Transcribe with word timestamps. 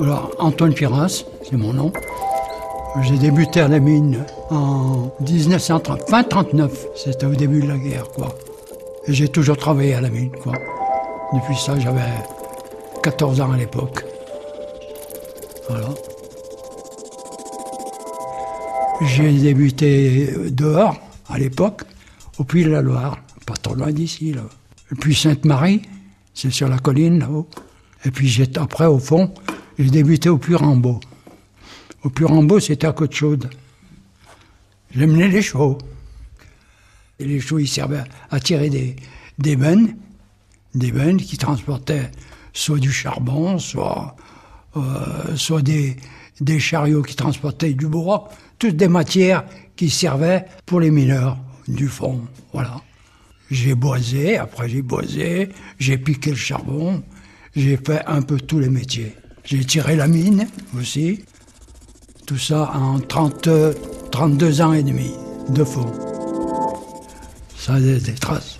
Alors, 0.00 0.30
Antoine 0.38 0.72
Piras, 0.74 1.24
c'est 1.44 1.56
mon 1.56 1.72
nom. 1.72 1.92
J'ai 3.02 3.18
débuté 3.18 3.60
à 3.60 3.68
la 3.68 3.78
mine 3.78 4.24
en 4.50 5.10
1930, 5.20 6.08
fin 6.08 6.22
39. 6.24 6.86
C'était 6.96 7.26
au 7.26 7.34
début 7.34 7.60
de 7.62 7.68
la 7.68 7.76
guerre, 7.78 8.08
quoi. 8.08 8.34
Et 9.06 9.12
j'ai 9.12 9.28
toujours 9.28 9.56
travaillé 9.56 9.94
à 9.94 10.00
la 10.00 10.08
mine, 10.10 10.30
quoi. 10.42 10.54
Depuis 11.32 11.56
ça, 11.56 11.78
j'avais 11.78 12.00
14 13.02 13.40
ans 13.40 13.52
à 13.52 13.56
l'époque. 13.56 14.04
Voilà. 15.68 15.88
J'ai 19.02 19.32
débuté 19.32 20.30
dehors, 20.50 20.96
à 21.28 21.38
l'époque, 21.38 21.82
au 22.38 22.44
Puy 22.44 22.64
de 22.64 22.70
la 22.70 22.82
Loire, 22.82 23.18
pas 23.46 23.54
trop 23.54 23.74
loin 23.74 23.92
d'ici, 23.92 24.32
là. 24.32 24.42
Et 24.92 24.94
puis 24.96 25.14
Sainte-Marie, 25.14 25.82
c'est 26.34 26.50
sur 26.50 26.68
la 26.68 26.78
colline, 26.78 27.20
là-haut. 27.20 27.46
Et 28.04 28.10
puis 28.10 28.28
j'ai- 28.28 28.50
après, 28.56 28.86
au 28.86 28.98
fond, 28.98 29.32
j'ai 29.78 29.90
débuté 29.90 30.28
au 30.28 30.38
Puy-Rambeau. 30.38 31.00
Au 32.02 32.10
Puy-Rambeau, 32.10 32.60
c'était 32.60 32.86
à 32.86 32.92
Côte-Chaude. 32.92 33.50
J'amenais 34.94 35.28
les 35.28 35.42
chevaux. 35.42 35.78
Les 37.18 37.40
chevaux, 37.40 37.58
ils 37.58 37.68
servaient 37.68 38.04
à 38.30 38.40
tirer 38.40 38.70
des, 38.70 38.96
des 39.38 39.56
bennes, 39.56 39.96
des 40.74 40.92
bennes 40.92 41.18
qui 41.18 41.36
transportaient 41.36 42.10
soit 42.52 42.78
du 42.78 42.92
charbon, 42.92 43.58
soit, 43.58 44.16
euh, 44.76 45.60
des 46.40 46.58
chariots 46.58 47.02
qui 47.02 47.16
transportaient 47.16 47.74
du 47.74 47.86
bois, 47.86 48.28
toutes 48.58 48.76
des 48.76 48.88
matières 48.88 49.44
qui 49.76 49.90
servaient 49.90 50.46
pour 50.66 50.80
les 50.80 50.90
mineurs 50.90 51.38
du 51.68 51.88
fond. 51.88 52.20
Voilà. 52.52 52.80
J'ai 53.50 53.74
boisé, 53.74 54.36
après 54.36 54.68
j'ai 54.68 54.82
boisé, 54.82 55.48
j'ai 55.78 55.98
piqué 55.98 56.30
le 56.30 56.36
charbon, 56.36 57.02
j'ai 57.56 57.76
fait 57.76 58.04
un 58.06 58.22
peu 58.22 58.38
tous 58.38 58.60
les 58.60 58.68
métiers. 58.68 59.14
J'ai 59.44 59.64
tiré 59.64 59.96
la 59.96 60.06
mine 60.06 60.46
aussi. 60.78 61.24
Tout 62.26 62.38
ça 62.38 62.72
en 62.74 63.00
30, 63.00 63.46
euh, 63.48 63.74
32 64.12 64.60
ans 64.60 64.72
et 64.72 64.82
demi 64.82 65.12
de 65.48 65.64
fond. 65.64 65.92
Ça 67.56 67.74
a 67.74 67.80
des, 67.80 68.00
traces. 68.14 68.58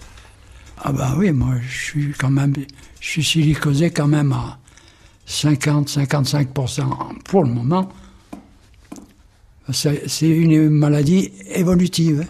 Ah 0.82 0.92
ben 0.92 1.14
oui, 1.16 1.30
moi 1.32 1.54
je 1.62 1.84
suis 1.84 2.12
quand 2.12 2.30
même, 2.30 2.54
je 3.00 3.08
suis 3.08 3.24
silicosé 3.24 3.90
quand 3.90 4.08
même 4.08 4.32
à 4.32 4.58
50-55% 5.28 7.18
pour 7.24 7.44
le 7.44 7.50
moment. 7.50 7.88
C'est 9.72 10.28
une 10.28 10.68
maladie 10.68 11.32
évolutive. 11.54 12.26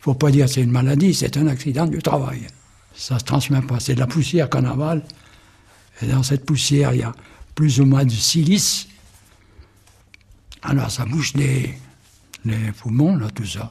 Faut 0.00 0.14
pas 0.14 0.30
dire 0.30 0.48
c'est 0.48 0.62
une 0.62 0.70
maladie, 0.70 1.14
c'est 1.14 1.36
un 1.36 1.46
accident 1.48 1.86
du 1.86 1.98
travail. 1.98 2.46
Ça 2.94 3.18
se 3.18 3.24
transmet 3.24 3.62
pas, 3.62 3.80
c'est 3.80 3.94
de 3.94 4.00
la 4.00 4.06
poussière 4.06 4.48
qu'on 4.48 4.64
avale. 4.64 5.02
Et 6.02 6.06
dans 6.06 6.22
cette 6.22 6.44
poussière, 6.44 6.94
il 6.94 7.00
y 7.00 7.02
a 7.02 7.12
plus 7.54 7.80
ou 7.80 7.86
moins 7.86 8.04
de 8.04 8.10
silice. 8.10 8.88
Alors 10.62 10.90
ça 10.90 11.04
bouche 11.04 11.34
les, 11.34 11.74
les 12.44 12.72
poumons, 12.72 13.16
là, 13.16 13.28
tout 13.30 13.46
ça. 13.46 13.70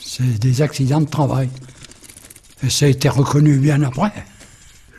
C'est 0.00 0.38
des 0.38 0.62
accidents 0.62 1.00
de 1.00 1.08
travail. 1.08 1.48
Et 2.62 2.70
ça 2.70 2.86
a 2.86 2.88
été 2.88 3.08
reconnu 3.08 3.58
bien 3.58 3.82
après. 3.82 4.12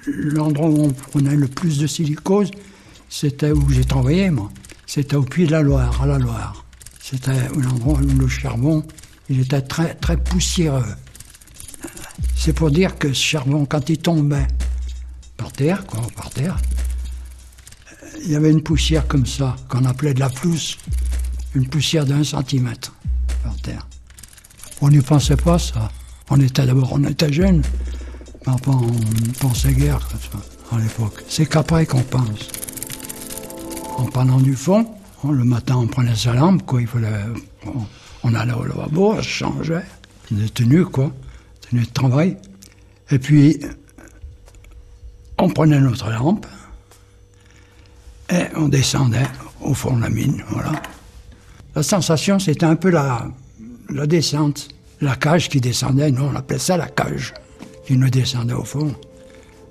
L'endroit 0.08 0.70
où 0.70 0.83
on 0.86 0.94
prenait 0.94 1.36
le 1.36 1.48
plus 1.48 1.78
de 1.78 1.88
silicose, 1.88 2.52
c'était 3.09 3.52
où 3.52 3.70
j'ai 3.70 3.83
travaillé, 3.83 4.30
moi. 4.30 4.52
C'était 4.86 5.16
au 5.16 5.23
Puy 5.23 5.45
de 5.45 5.52
la 5.52 5.61
Loire, 5.61 6.02
à 6.02 6.06
la 6.06 6.17
Loire. 6.17 6.66
C'était 7.02 7.31
un 7.31 7.70
endroit 7.70 8.00
où 8.00 8.17
le 8.20 8.28
charbon, 8.28 8.86
il 9.30 9.42
était 9.42 9.61
très, 9.61 9.95
très 9.95 10.17
poussiéreux. 10.17 10.86
C'est 12.42 12.54
pour 12.54 12.72
dire 12.72 12.98
que 12.98 13.09
ce 13.09 13.22
charbon, 13.22 13.66
quand 13.66 13.90
il 13.90 13.98
tombait 13.98 14.48
par 15.36 15.52
terre, 15.52 15.86
quoi, 15.86 16.00
par 16.16 16.30
terre, 16.30 16.58
il 18.23 18.32
y 18.32 18.36
avait 18.38 18.50
une 18.50 18.64
poussière 18.64 19.06
comme 19.09 19.26
ça, 19.26 19.58
qu'on 19.68 19.84
appelait 19.84 20.14
de 20.14 20.22
la 20.22 20.30
flousse, 20.30 20.78
une 21.54 21.67
poussière 21.67 22.05
d'un 22.05 22.23
centimètre 22.23 22.94
par 23.44 23.58
terre. 23.58 23.86
On 24.80 24.89
n'y 24.89 25.02
pensait 25.02 25.36
pas, 25.36 25.60
ça. 25.60 25.92
On 26.30 26.39
était 26.39 26.66
d'abord, 26.66 26.94
on 26.94 27.04
était 27.04 27.32
jeunes, 27.32 27.61
mais 28.48 28.54
enfin, 28.54 28.80
on 28.82 29.32
pensait 29.39 29.73
guère 29.73 30.08
à 30.72 30.80
l'époque. 30.80 31.26
C'est 31.28 31.45
qu'après 31.45 31.86
qu'on 31.86 32.04
pense. 32.04 32.48
En 33.98 34.05
parlant 34.05 34.39
du 34.39 34.55
fond, 34.55 34.88
on- 35.26 35.32
le 35.32 35.44
matin, 35.44 35.76
on 35.76 35.88
prenait 35.88 36.16
sa 36.16 36.33
lampe, 36.33 36.66
quoi, 36.66 36.80
il 36.82 36.88
fallait... 36.88 37.26
On, 38.23 38.33
allait 38.33 38.54
au 38.54 38.64
lavabo, 38.64 39.14
on 39.17 39.22
changeait, 39.22 39.83
des 40.32 40.49
tenues, 40.49 40.86
quoi, 40.86 41.11
de 41.73 41.85
travail. 41.85 42.37
Et 43.11 43.19
puis, 43.19 43.59
on 45.37 45.49
prenait 45.49 45.80
notre 45.80 46.09
lampe, 46.09 46.45
et 48.30 48.43
on 48.55 48.67
descendait 48.67 49.27
au 49.61 49.73
fond 49.73 49.95
de 49.95 50.02
la 50.02 50.09
mine, 50.09 50.43
voilà. 50.49 50.71
La 51.75 51.83
sensation, 51.83 52.39
c'était 52.39 52.65
un 52.65 52.75
peu 52.75 52.89
la, 52.89 53.27
la 53.89 54.07
descente. 54.07 54.69
La 55.02 55.15
cage 55.15 55.47
qui 55.47 55.61
descendait, 55.61 56.11
nous 56.11 56.23
on 56.23 56.35
appelait 56.35 56.59
ça 56.59 56.75
la 56.75 56.87
cage, 56.87 57.33
qui 57.86 57.95
nous 57.95 58.09
descendait 58.09 58.53
au 58.53 58.65
fond. 58.65 58.93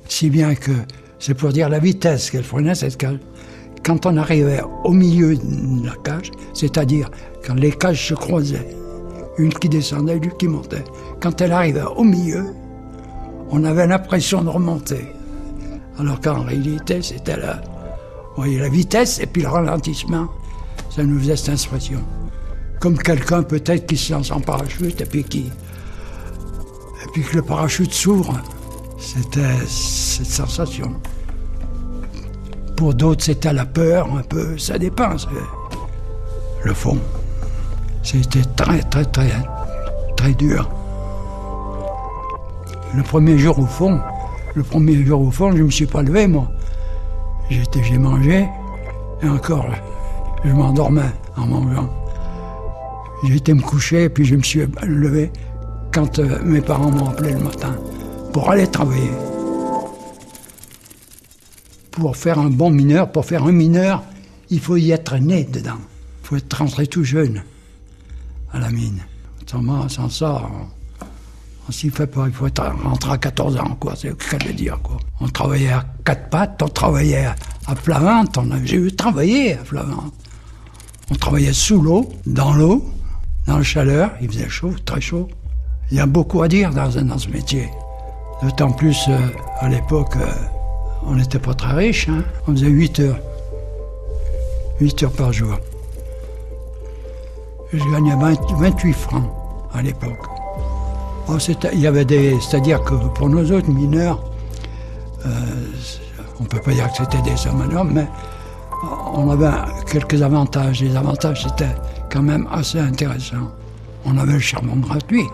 Si 0.08 0.30
bien 0.30 0.54
que 0.54 0.72
c'est 1.18 1.34
pour 1.34 1.52
dire 1.52 1.68
la 1.68 1.78
vitesse 1.78 2.30
qu'elle 2.30 2.44
prenait, 2.44 2.74
cette 2.74 2.96
cage. 2.96 3.18
Quand 3.84 4.06
on 4.06 4.16
arrivait 4.16 4.62
au 4.84 4.92
milieu 4.92 5.36
de 5.36 5.86
la 5.86 5.94
cage, 5.96 6.30
c'est-à-dire 6.54 7.10
quand 7.46 7.54
les 7.54 7.72
cages 7.72 8.08
se 8.08 8.14
croisaient, 8.14 8.68
une 9.38 9.52
qui 9.54 9.68
descendait, 9.68 10.16
une 10.16 10.32
qui 10.32 10.48
montait, 10.48 10.84
quand 11.20 11.40
elle 11.40 11.52
arrivait 11.52 11.82
au 11.96 12.04
milieu, 12.04 12.46
on 13.50 13.64
avait 13.64 13.86
l'impression 13.86 14.42
de 14.42 14.48
remonter. 14.48 15.06
Alors 15.98 16.20
qu'en 16.20 16.42
réalité, 16.42 17.02
c'était 17.02 17.36
la, 17.36 17.60
voyez, 18.36 18.58
la 18.58 18.68
vitesse 18.68 19.18
et 19.20 19.26
puis 19.26 19.42
le 19.42 19.48
ralentissement. 19.48 20.28
Ça 20.90 21.02
nous 21.02 21.18
faisait 21.18 21.36
cette 21.36 21.60
impression. 21.66 22.00
Comme 22.80 22.98
quelqu'un 22.98 23.42
peut-être 23.42 23.86
qui 23.86 23.96
se 23.96 24.12
lance 24.12 24.30
en 24.30 24.40
parachute 24.40 25.00
et 25.00 25.06
puis 25.06 25.24
qui. 25.24 25.50
Et 27.04 27.08
puis 27.12 27.22
que 27.22 27.36
le 27.36 27.42
parachute 27.42 27.92
s'ouvre. 27.92 28.40
C'était 28.98 29.66
cette 29.66 30.26
sensation. 30.26 30.94
Pour 32.76 32.94
d'autres, 32.94 33.24
c'était 33.24 33.52
la 33.52 33.66
peur 33.66 34.08
un 34.16 34.22
peu. 34.22 34.56
Ça 34.58 34.78
dépend. 34.78 35.16
Le 36.64 36.74
fond. 36.74 36.98
C'était 38.10 38.40
très, 38.56 38.80
très, 38.84 39.04
très, 39.04 39.30
très 40.16 40.32
dur. 40.32 40.70
Le 42.94 43.02
premier 43.02 43.36
jour 43.36 43.58
au 43.58 43.66
fond, 43.66 44.00
le 44.54 44.62
premier 44.62 45.04
jour 45.04 45.20
au 45.20 45.30
fond, 45.30 45.52
je 45.52 45.58
ne 45.58 45.64
me 45.64 45.70
suis 45.70 45.84
pas 45.84 46.00
levé, 46.00 46.26
moi. 46.26 46.50
J'étais, 47.50 47.82
j'ai 47.84 47.98
mangé, 47.98 48.48
et 49.22 49.28
encore, 49.28 49.66
je 50.42 50.50
m'endormais 50.50 51.10
en 51.36 51.48
mangeant. 51.48 51.90
J'ai 53.24 53.36
été 53.36 53.52
me 53.52 53.60
coucher, 53.60 54.08
puis 54.08 54.24
je 54.24 54.36
me 54.36 54.42
suis 54.42 54.62
levé 54.84 55.30
quand 55.92 56.18
euh, 56.18 56.38
mes 56.42 56.62
parents 56.62 56.90
m'ont 56.90 57.10
appelé 57.10 57.34
le 57.34 57.40
matin 57.40 57.76
pour 58.32 58.50
aller 58.50 58.68
travailler. 58.68 59.12
Pour 61.90 62.16
faire 62.16 62.38
un 62.38 62.48
bon 62.48 62.70
mineur, 62.70 63.12
pour 63.12 63.26
faire 63.26 63.44
un 63.44 63.52
mineur, 63.52 64.02
il 64.48 64.60
faut 64.60 64.78
y 64.78 64.92
être 64.92 65.18
né 65.18 65.44
dedans. 65.44 65.82
Il 66.22 66.26
faut 66.26 66.36
être 66.36 66.56
rentré 66.56 66.86
tout 66.86 67.04
jeune 67.04 67.42
à 68.52 68.58
la 68.58 68.70
mine. 68.70 69.00
Autrement, 69.42 69.88
sans 69.88 70.08
ça, 70.08 70.42
on, 70.44 71.06
on 71.68 71.72
s'y 71.72 71.90
fait 71.90 72.06
pas. 72.06 72.26
Il 72.26 72.32
faut 72.32 72.46
être 72.46 72.62
rentré 72.84 73.12
à 73.12 73.18
14 73.18 73.56
ans, 73.58 73.76
quoi. 73.80 73.94
C'est 73.96 74.08
le 74.08 74.14
cas 74.14 74.38
de 74.38 74.52
dire, 74.52 74.78
quoi. 74.82 74.98
On 75.20 75.28
travaillait 75.28 75.72
à 75.72 75.84
quatre 76.04 76.28
pattes, 76.30 76.62
on 76.62 76.68
travaillait 76.68 77.26
à, 77.26 77.34
à 77.66 77.74
plat 77.74 77.98
ventre. 77.98 78.40
On 78.40 78.64
J'ai 78.64 78.76
eu 78.76 78.92
travaillé 78.92 79.54
à 79.54 79.58
plat. 79.58 79.84
On 81.10 81.14
travaillait 81.14 81.52
sous 81.52 81.80
l'eau, 81.80 82.08
dans 82.26 82.52
l'eau, 82.52 82.84
dans 83.46 83.58
la 83.58 83.62
chaleur. 83.62 84.10
Il 84.20 84.28
faisait 84.30 84.48
chaud, 84.48 84.74
très 84.84 85.00
chaud. 85.00 85.28
Il 85.90 85.96
y 85.96 86.00
a 86.00 86.06
beaucoup 86.06 86.42
à 86.42 86.48
dire 86.48 86.70
dans, 86.70 86.90
ce 86.90 87.28
métier. 87.28 87.68
D'autant 88.42 88.70
plus, 88.70 88.98
euh, 89.08 89.18
à 89.60 89.68
l'époque, 89.70 90.14
euh, 90.16 90.26
on 91.06 91.14
n'était 91.14 91.38
pas 91.38 91.54
très 91.54 91.72
riches. 91.72 92.08
hein. 92.10 92.22
On 92.46 92.52
faisait 92.52 92.68
8 92.68 93.00
heures. 93.00 93.18
8 94.80 95.02
heures 95.02 95.12
par 95.12 95.32
jour. 95.32 95.56
Je 97.72 97.84
gagnais 97.90 98.16
20 98.16 98.52
28 98.52 98.92
francs 98.94 99.30
à 99.74 99.82
l'époque. 99.82 100.26
Oh, 101.28 101.38
c'est-à-dire 101.38 102.82
que 102.82 102.94
pour 103.14 103.28
nos 103.28 103.44
autres 103.52 103.68
mineurs, 103.68 104.22
euh, 105.26 105.30
on 106.40 106.44
ne 106.44 106.48
peut 106.48 106.60
pas 106.60 106.72
dire 106.72 106.90
que 106.90 106.96
c'était 106.98 107.20
des 107.20 107.36
sommes 107.36 107.62
énormes, 107.70 107.90
mais 107.92 108.06
on 109.12 109.28
avait 109.28 109.50
quelques 109.90 110.22
avantages. 110.22 110.80
Les 110.80 110.96
avantages, 110.96 111.42
c'était 111.42 111.74
quand 112.10 112.22
même 112.22 112.48
assez 112.50 112.78
intéressant. 112.78 113.50
On 114.06 114.16
avait 114.16 114.34
le 114.34 114.38
charbon 114.38 114.76
gratuit. 114.76 115.26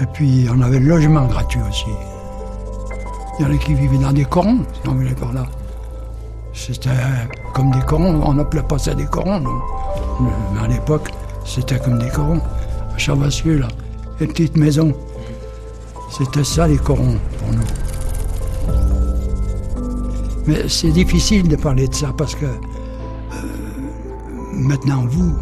Et 0.00 0.06
puis, 0.06 0.46
on 0.50 0.62
avait 0.62 0.78
le 0.80 0.86
logement 0.86 1.26
gratuit 1.26 1.60
aussi. 1.68 1.90
Il 3.38 3.44
y 3.44 3.48
en 3.48 3.52
a 3.52 3.58
qui 3.58 3.74
vivaient 3.74 3.98
dans 3.98 4.12
des 4.12 4.24
corons, 4.24 4.60
si 4.72 4.88
on 4.88 4.94
voulait 4.94 5.14
par 5.14 5.32
là. 5.34 5.44
C'était 6.54 6.90
comme 7.52 7.70
des 7.72 7.80
corons. 7.80 8.22
On 8.24 8.34
n'appelait 8.34 8.62
pas 8.62 8.78
ça 8.78 8.94
des 8.94 9.06
corons. 9.06 9.42
Mais 10.20 10.60
à 10.60 10.68
l'époque, 10.68 11.10
c'était 11.44 11.78
comme 11.78 11.98
des 11.98 12.08
corons. 12.08 12.40
À 12.40 13.14
là, 13.16 13.68
les 14.20 14.26
petites 14.26 14.56
maisons. 14.56 14.94
C'était 16.16 16.44
ça, 16.44 16.68
les 16.68 16.76
corons, 16.76 17.18
pour 17.38 17.48
nous. 17.52 17.64
Mais 20.46 20.68
c'est 20.68 20.92
difficile 20.92 21.48
de 21.48 21.56
parler 21.56 21.88
de 21.88 21.94
ça 21.94 22.12
parce 22.16 22.36
que 22.36 22.44
euh, 22.44 22.50
maintenant, 24.52 25.04
vous, 25.08 25.34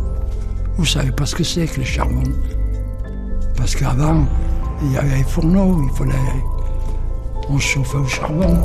vous 0.79 0.87
savez 0.87 1.13
pas 1.13 1.27
ce 1.27 1.35
que 1.35 1.45
c'est 1.45 1.67
que 1.67 1.81
le 1.81 1.85
charbon. 1.85 2.23
Parce 3.57 3.75
qu'avant, 3.75 4.25
il 4.83 4.93
y 4.93 4.97
avait 4.97 5.17
les 5.19 5.25
fourneaux, 5.25 5.83
il 5.85 5.97
fallait. 5.97 6.15
On 7.51 7.59
chauffait 7.59 7.99
au 7.99 8.07
charbon. 8.07 8.57